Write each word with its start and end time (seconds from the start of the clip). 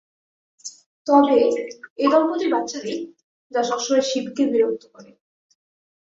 তবে 1.07 1.35
এই 1.99 2.07
দম্পতির 2.11 2.49
বাচ্চা 2.53 2.79
নেই, 2.85 2.99
যা 3.51 3.61
সবসময় 3.69 4.03
শিবকে 4.09 4.43
বিরক্ত 4.51 4.83
করে। 4.93 5.11